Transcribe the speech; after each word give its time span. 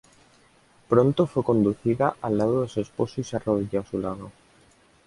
Pronto 0.89 1.27
fue 1.27 1.43
conducida 1.43 2.15
al 2.23 2.35
lado 2.39 2.63
de 2.63 2.67
su 2.69 2.81
esposo 2.81 3.21
y 3.21 3.23
se 3.23 3.35
arrodilló 3.35 3.81
a 3.81 3.85
su 3.85 3.99
lado. 3.99 4.31